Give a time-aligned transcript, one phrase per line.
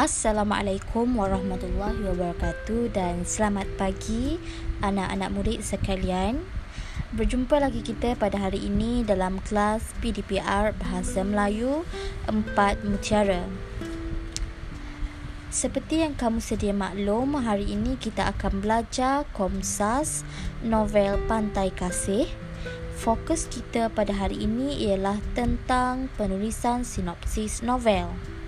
[0.00, 4.40] Assalamualaikum warahmatullahi wabarakatuh dan selamat pagi
[4.80, 6.40] anak-anak murid sekalian.
[7.12, 11.84] Berjumpa lagi kita pada hari ini dalam kelas PDPR Bahasa Melayu
[12.32, 13.44] 4 Mutiara.
[15.52, 20.24] Seperti yang kamu sedia maklum, hari ini kita akan belajar Komsas
[20.64, 22.24] novel Pantai Kasih.
[22.96, 28.39] Fokus kita pada hari ini ialah tentang penulisan sinopsis novel.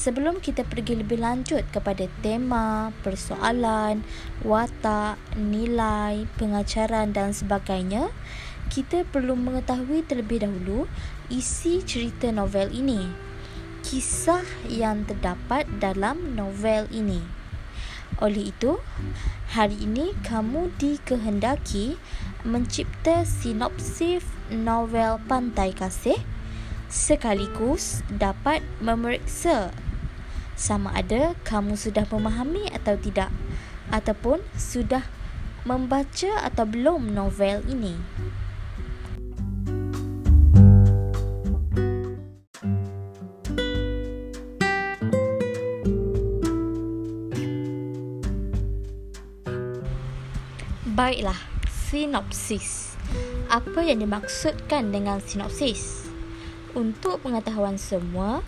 [0.00, 4.00] Sebelum kita pergi lebih lanjut kepada tema, persoalan,
[4.40, 8.08] watak, nilai, pengajaran dan sebagainya,
[8.72, 10.88] kita perlu mengetahui terlebih dahulu
[11.28, 13.12] isi cerita novel ini.
[13.84, 14.40] Kisah
[14.72, 17.20] yang terdapat dalam novel ini.
[18.24, 18.80] Oleh itu,
[19.52, 22.00] hari ini kamu dikehendaki
[22.48, 26.16] mencipta sinopsis novel Pantai Kasih
[26.88, 29.70] sekaligus dapat memeriksa
[30.60, 33.32] sama ada kamu sudah memahami atau tidak
[33.88, 35.08] ataupun sudah
[35.64, 37.96] membaca atau belum novel ini.
[50.92, 51.40] Baiklah,
[51.88, 52.92] sinopsis.
[53.48, 56.12] Apa yang dimaksudkan dengan sinopsis?
[56.76, 58.44] Untuk pengetahuan semua,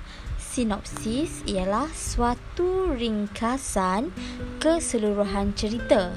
[0.53, 4.13] sinopsis ialah suatu ringkasan
[4.61, 6.13] keseluruhan cerita.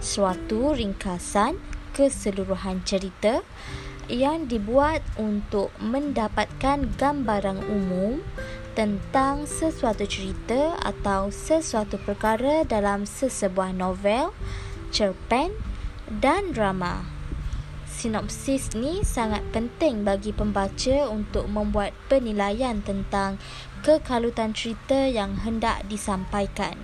[0.00, 1.60] Suatu ringkasan
[1.92, 3.44] keseluruhan cerita
[4.08, 8.24] yang dibuat untuk mendapatkan gambaran umum
[8.72, 14.32] tentang sesuatu cerita atau sesuatu perkara dalam sesebuah novel,
[14.88, 15.52] cerpen
[16.08, 17.17] dan drama
[17.98, 23.42] sinopsis ni sangat penting bagi pembaca untuk membuat penilaian tentang
[23.82, 26.78] kekalutan cerita yang hendak disampaikan.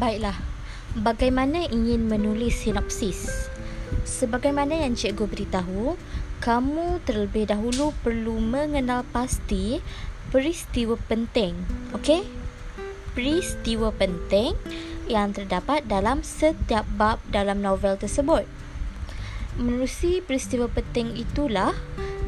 [0.00, 0.40] Baiklah,
[1.04, 3.49] bagaimana ingin menulis sinopsis?
[4.20, 5.96] Sebagaimana yang cikgu beritahu,
[6.44, 9.80] kamu terlebih dahulu perlu mengenal pasti
[10.28, 11.56] peristiwa penting.
[11.96, 12.28] Okey?
[13.16, 14.52] Peristiwa penting
[15.08, 18.44] yang terdapat dalam setiap bab dalam novel tersebut.
[19.56, 21.72] Menerusi peristiwa penting itulah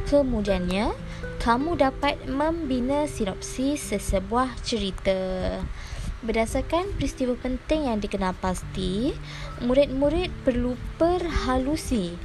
[0.09, 0.97] kemudiannya
[1.45, 5.61] kamu dapat membina sinopsis sesebuah cerita.
[6.23, 9.11] Berdasarkan peristiwa penting yang dikenal pasti,
[9.59, 12.15] murid-murid perlu perhalusi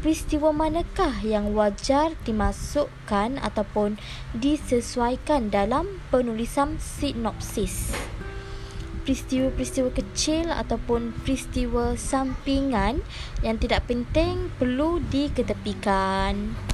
[0.00, 4.00] peristiwa manakah yang wajar dimasukkan ataupun
[4.32, 7.92] disesuaikan dalam penulisan sinopsis.
[9.04, 13.04] Peristiwa-peristiwa kecil ataupun peristiwa sampingan
[13.44, 16.69] yang tidak penting perlu diketepikan.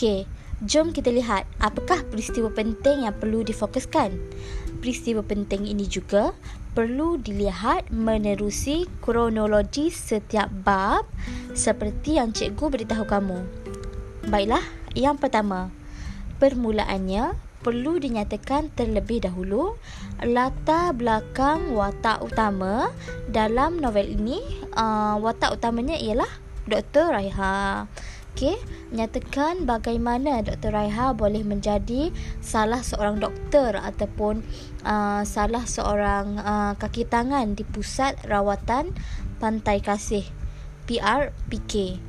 [0.00, 0.24] Okey,
[0.64, 4.16] Jom kita lihat apakah peristiwa penting yang perlu difokuskan.
[4.80, 6.32] Peristiwa penting ini juga
[6.72, 11.04] perlu dilihat menerusi kronologi setiap bab
[11.52, 13.44] seperti yang cikgu beritahu kamu.
[14.32, 14.64] Baiklah,
[14.96, 15.68] yang pertama.
[16.40, 19.76] Permulaannya perlu dinyatakan terlebih dahulu
[20.24, 22.88] latar belakang watak utama
[23.28, 24.40] dalam novel ini.
[24.72, 26.32] Uh, watak utamanya ialah
[26.64, 27.12] Dr.
[27.12, 27.84] Raiha.
[28.40, 28.56] Okey,
[28.96, 30.72] nyatakan bagaimana Dr.
[30.72, 32.08] Raiha boleh menjadi
[32.40, 34.40] salah seorang doktor ataupun
[34.80, 38.96] uh, salah seorang uh, kaki tangan di pusat rawatan
[39.44, 40.24] Pantai Kasih
[40.88, 42.00] PRPK.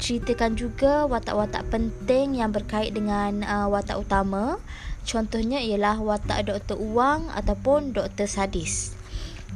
[0.00, 4.56] Ceritakan juga watak-watak penting yang berkait dengan uh, watak utama.
[5.04, 6.80] Contohnya ialah watak Dr.
[6.80, 8.24] Uang ataupun Dr.
[8.24, 8.96] Sadis.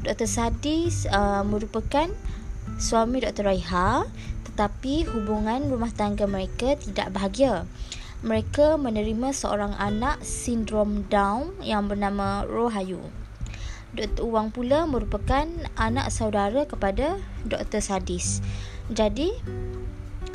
[0.05, 0.29] Dr.
[0.29, 2.13] Sadis uh, merupakan
[2.77, 3.49] suami Dr.
[3.49, 4.05] Raiha
[4.59, 7.63] tetapi hubungan rumah tangga mereka tidak bahagia.
[8.27, 12.99] Mereka menerima seorang anak sindrom Down yang bernama Rohayu.
[13.95, 14.27] Dr.
[14.27, 15.47] Uang pula merupakan
[15.79, 17.79] anak saudara kepada Dr.
[17.79, 18.43] Sadis.
[18.91, 19.31] Jadi,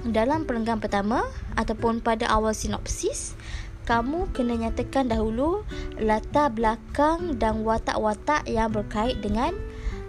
[0.08, 1.28] dalam perenggan pertama
[1.60, 3.36] ataupun pada awal sinopsis,
[3.84, 5.68] kamu kena nyatakan dahulu
[6.00, 9.52] latar belakang dan watak-watak yang berkait dengan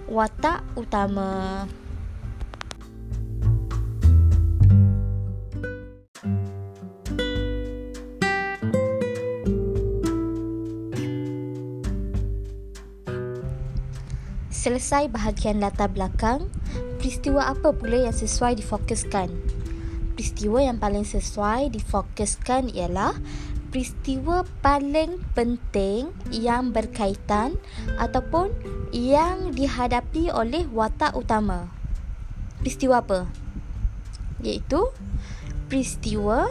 [0.06, 1.66] watak utama.
[14.64, 16.48] Selesai bahagian latar belakang,
[16.96, 19.28] peristiwa apa pula yang sesuai difokuskan?
[20.14, 23.18] peristiwa yang paling sesuai difokuskan ialah
[23.74, 27.58] peristiwa paling penting yang berkaitan
[27.98, 28.54] ataupun
[28.94, 31.66] yang dihadapi oleh watak utama.
[32.62, 33.26] Peristiwa apa?
[34.46, 34.94] Iaitu
[35.66, 36.46] peristiwa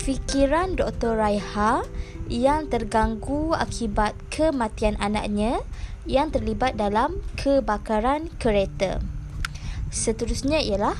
[0.00, 1.20] fikiran Dr.
[1.20, 1.84] Raiha
[2.32, 5.60] yang terganggu akibat kematian anaknya
[6.08, 8.98] yang terlibat dalam kebakaran kereta.
[9.92, 10.96] Seterusnya ialah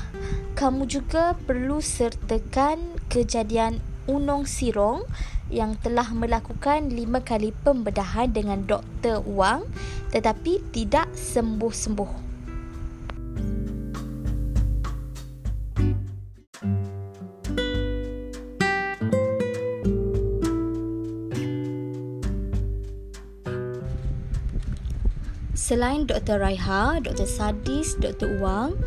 [0.53, 5.03] kamu juga perlu sertakan kejadian Unong Sirong
[5.49, 9.25] yang telah melakukan lima kali pembedahan dengan Dr.
[9.25, 9.65] Wang
[10.13, 12.22] tetapi tidak sembuh-sembuh.
[25.73, 26.37] Selain Dr.
[26.37, 27.25] Raiha, Dr.
[27.25, 28.37] Sadis, Dr.
[28.37, 28.77] Wang,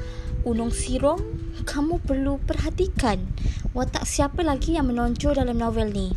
[0.46, 1.18] Unong Sirong,
[1.66, 3.26] kamu perlu perhatikan
[3.74, 6.14] watak siapa lagi yang menonjol dalam novel ni.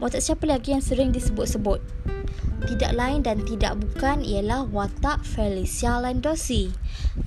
[0.00, 1.84] Watak siapa lagi yang sering disebut-sebut.
[2.72, 6.72] Tidak lain dan tidak bukan ialah watak Felicia Landosi,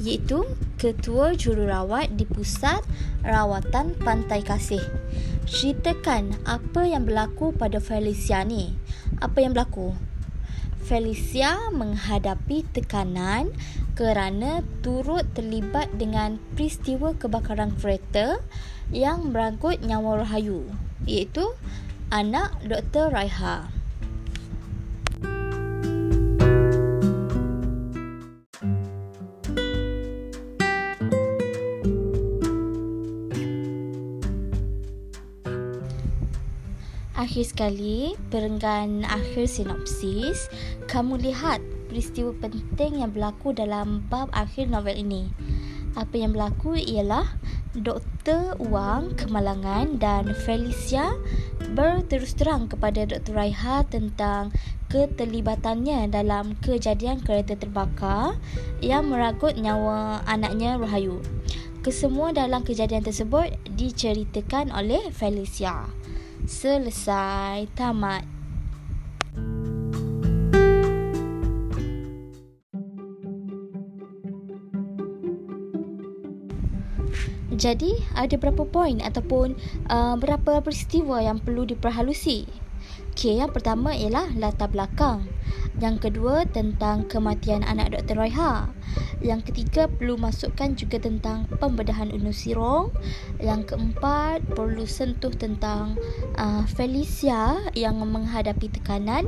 [0.02, 0.42] iaitu
[0.82, 2.82] Ketua Jururawat di Pusat
[3.22, 4.82] Rawatan Pantai Kasih.
[5.46, 8.74] Ceritakan apa yang berlaku pada Felicia ni.
[9.22, 9.94] Apa yang berlaku?
[10.82, 13.54] Felicia menghadapi tekanan
[13.94, 18.42] kerana turut terlibat dengan peristiwa kebakaran kereta
[18.92, 20.68] yang merangkut nyawa Rahayu
[21.08, 21.54] iaitu
[22.12, 23.14] anak Dr.
[23.14, 23.81] Raiha.
[37.22, 40.50] Akhir sekali, perenggan akhir sinopsis,
[40.90, 45.30] kamu lihat peristiwa penting yang berlaku dalam bab akhir novel ini.
[45.94, 47.30] Apa yang berlaku ialah
[47.78, 48.58] Dr.
[48.58, 51.14] Wang kemalangan dan Felicia
[51.78, 53.38] berterus terang kepada Dr.
[53.38, 54.50] Raiha tentang
[54.90, 58.34] keterlibatannya dalam kejadian kereta terbakar
[58.82, 61.22] yang meragut nyawa anaknya Rahayu.
[61.86, 65.86] Kesemua dalam kejadian tersebut diceritakan oleh Felicia
[66.46, 68.26] selesai tamat
[77.62, 79.54] Jadi ada berapa poin ataupun
[79.86, 82.50] uh, berapa peristiwa yang perlu diperhalusi?
[83.14, 85.30] Okay, yang pertama ialah latar belakang.
[85.82, 88.22] Yang kedua tentang kematian anak Dr.
[88.22, 88.70] Raiha.
[89.18, 92.94] Yang ketiga perlu masukkan juga tentang pembedahan Unu Sirong.
[93.42, 95.98] Yang keempat perlu sentuh tentang
[96.38, 99.26] uh, Felicia yang menghadapi tekanan.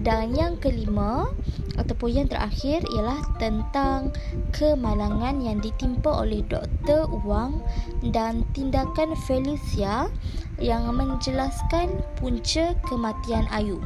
[0.00, 1.28] Dan yang kelima
[1.76, 4.16] ataupun yang terakhir ialah tentang
[4.56, 7.04] kemalangan yang ditimpa oleh Dr.
[7.20, 7.60] Wang
[8.00, 10.08] dan tindakan Felicia
[10.56, 13.76] yang menjelaskan punca kematian Ayu.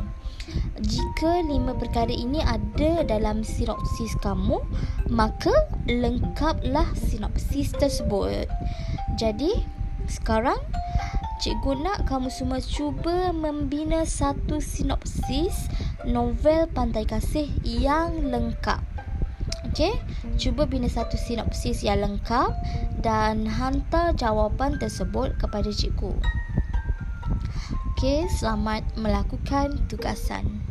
[0.79, 4.61] Jika lima perkara ini ada dalam sinopsis kamu,
[5.11, 5.53] maka
[5.89, 8.47] lengkaplah sinopsis tersebut.
[9.17, 9.65] Jadi,
[10.07, 10.59] sekarang
[11.43, 15.69] cikgu nak kamu semua cuba membina satu sinopsis
[16.07, 18.81] novel Pantai Kasih yang lengkap.
[19.67, 19.99] Okey,
[20.41, 22.55] cuba bina satu sinopsis yang lengkap
[23.03, 26.17] dan hantar jawapan tersebut kepada cikgu.
[27.97, 30.66] Okey, selamat melakukan tugasan.